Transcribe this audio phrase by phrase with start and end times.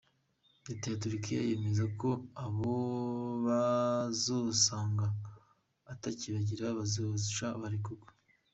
[0.67, 2.09] Reta ya Turkia yemeza ko
[2.43, 2.75] abo
[3.45, 5.07] bazosanga
[5.91, 8.09] atakibagira bazoca barekurwa.